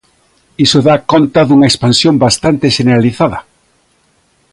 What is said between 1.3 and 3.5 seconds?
dunha expansión bastante xeneralizada.